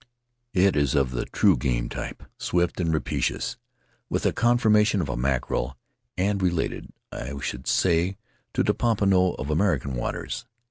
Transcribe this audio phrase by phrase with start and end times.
[0.55, 3.57] It is of the true game type— swift and rapa cious—
[4.09, 5.77] with the conformation of a mackerel,
[6.17, 8.17] and re lated, I should say,
[8.55, 10.47] to the pompano of American waters.